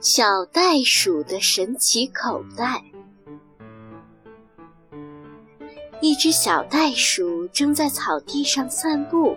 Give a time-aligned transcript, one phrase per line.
[0.00, 2.80] 小袋鼠的神奇口袋。
[6.00, 9.36] 一只小袋鼠正在草地上散步，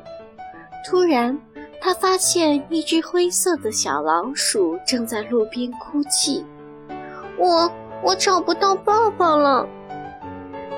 [0.88, 1.36] 突然，
[1.82, 6.46] 它发现一只灰色的小老鼠正在路边哭泣。
[7.40, 7.72] 我
[8.04, 9.68] 我找不到爸爸了。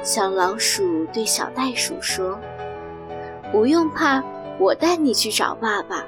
[0.02, 2.40] 小老鼠对小袋鼠说
[3.52, 4.24] ：“不用怕，
[4.58, 6.06] 我带你去找爸爸。”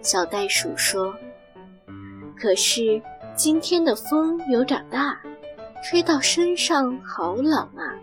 [0.00, 1.12] 小袋鼠说。
[2.36, 3.00] 可是
[3.34, 5.18] 今天的风有点大，
[5.82, 7.94] 吹到身上好冷啊！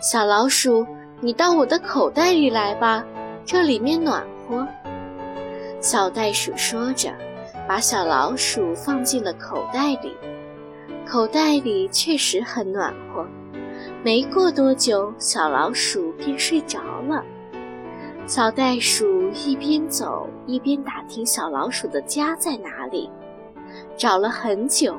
[0.00, 0.86] 小老鼠，
[1.20, 3.04] 你到我的口袋里来吧，
[3.44, 4.66] 这里面暖和。
[5.80, 7.12] 小袋鼠说着，
[7.68, 10.14] 把小老鼠放进了口袋里。
[11.06, 13.26] 口袋里确实很暖和。
[14.02, 17.22] 没过多久，小老鼠便睡着了。
[18.26, 23.08] 小袋鼠一边走一边打听小老鼠的家在哪里，
[23.96, 24.94] 找了很久，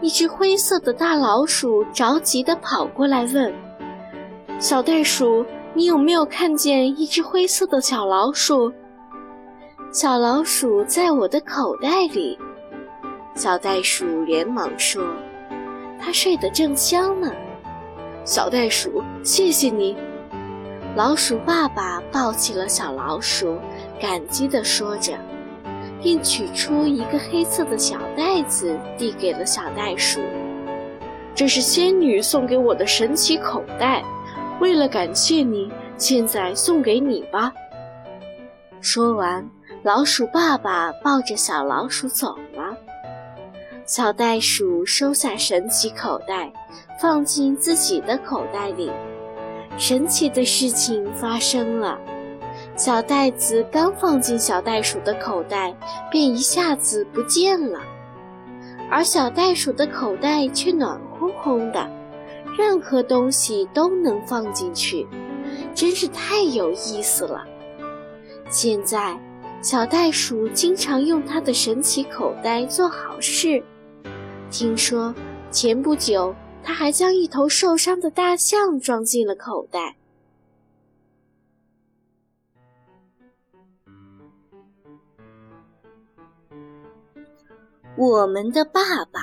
[0.00, 3.52] 一只灰色的大老鼠着急地跑过来问
[4.58, 8.72] ：“小袋鼠，你有没有看见一只灰色的小老鼠
[9.92, 12.38] ？”“小老鼠在我的口袋里。”
[13.34, 15.02] 小袋鼠连忙说
[15.98, 17.32] ：“它睡得正香呢。”
[18.24, 19.96] 小袋鼠，谢谢你。
[20.94, 23.58] 老鼠爸爸抱起了小老鼠，
[23.98, 25.14] 感激地说着，
[26.02, 30.20] 并取出一个黑色的小袋子，递给了小袋鼠。
[31.34, 34.02] 这是仙女送给我的神奇口袋，
[34.60, 37.52] 为了感谢你，现在送给你吧。
[38.80, 39.48] 说完，
[39.82, 42.76] 老鼠爸爸抱着小老鼠走了。
[43.86, 46.52] 小袋鼠收下神奇口袋，
[47.00, 48.90] 放进自己的口袋里。
[49.78, 51.98] 神奇的事情发生了，
[52.76, 55.74] 小袋子刚放进小袋鼠的口袋，
[56.10, 57.78] 便一下子不见了，
[58.90, 61.88] 而小袋鼠的口袋却暖烘烘的，
[62.58, 65.06] 任何东西都能放进去，
[65.74, 67.44] 真是太有意思了。
[68.48, 69.18] 现在，
[69.60, 73.62] 小袋鼠经常用它的神奇口袋做好事，
[74.50, 75.14] 听说
[75.50, 76.34] 前不久。
[76.64, 79.96] 它还将一头受伤的大象装进了口袋。
[87.96, 88.80] 我们的爸
[89.12, 89.20] 爸，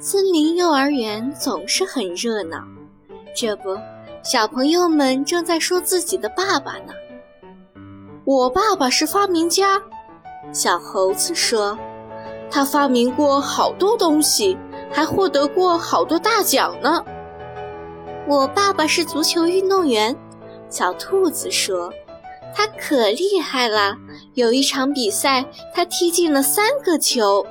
[0.00, 2.58] 森林幼儿园总是很热闹。
[3.36, 3.78] 这不，
[4.20, 6.92] 小朋友们正在说自己的爸爸呢。
[8.24, 9.80] 我爸爸是发明家，
[10.52, 11.78] 小猴子说。
[12.50, 14.56] 他发明过好多东西，
[14.90, 17.04] 还获得过好多大奖呢。
[18.26, 20.16] 我爸爸是足球运动员，
[20.68, 21.92] 小兔子说
[22.54, 23.96] ：“他可厉害了，
[24.34, 27.46] 有一场比赛他踢进了三个球。”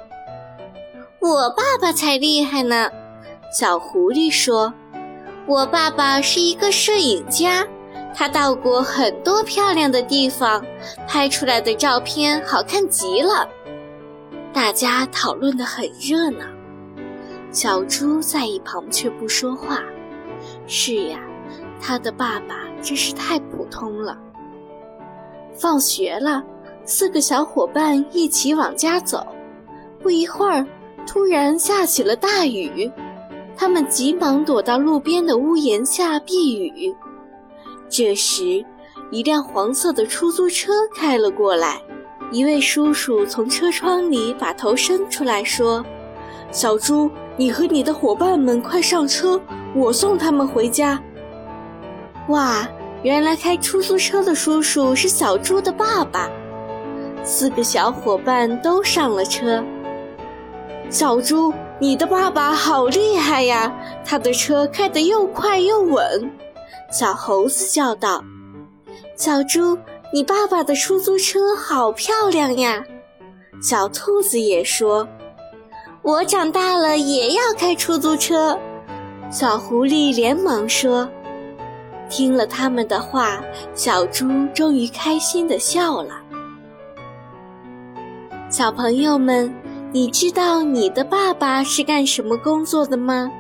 [1.20, 2.90] 我爸爸才厉害呢，
[3.52, 4.74] 小狐狸说
[5.48, 7.66] ：“我爸爸是一个摄影家，
[8.14, 10.64] 他到过很多漂亮的地方，
[11.08, 13.48] 拍出来的照片好看极了。”
[14.54, 16.46] 大家讨论得很热闹，
[17.52, 19.82] 小猪在一旁却不说话。
[20.68, 21.20] 是呀，
[21.82, 24.16] 他的爸爸真是太普通了。
[25.56, 26.44] 放学了，
[26.84, 29.26] 四个小伙伴一起往家走。
[30.02, 30.66] 不一会儿，
[31.08, 32.92] 突然下起了大雨，
[33.58, 36.96] 他们急忙躲到路边的屋檐下避雨。
[37.90, 38.64] 这时，
[39.12, 41.82] 一辆黄色的出租车开了过来。
[42.32, 45.86] 一位叔叔从车窗里把头伸出来说
[46.52, 49.40] ：“小猪，你和你的伙伴们快上车，
[49.76, 51.00] 我送他们回家。”
[52.30, 52.68] 哇，
[53.06, 56.28] 原来开出租车的叔叔是小猪的爸爸。
[57.24, 59.64] 四个小伙伴都上了车。
[60.90, 63.72] 小猪，你的爸爸好厉害呀，
[64.04, 66.32] 他的车开得又快又稳。
[66.92, 68.24] 小猴子叫道
[69.16, 69.78] ：“小猪。”
[70.14, 72.82] 你爸爸的出租车好漂亮呀！
[73.62, 75.06] 小兔子也说
[76.04, 78.58] ：“我长大了也要开出租车。”
[79.30, 81.10] 小狐狸连忙说
[82.10, 83.42] ：“听了他们的话，
[83.74, 86.22] 小猪终于开心的笑了。”
[88.52, 89.54] 小朋友们，
[89.92, 93.32] 你知道你的爸爸是干什么工作的吗？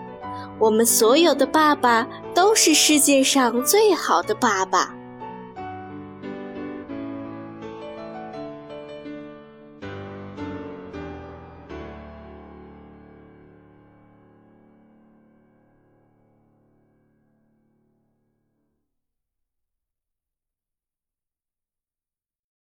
[0.57, 4.94] 我们所有的爸爸都是世界上最好的爸爸。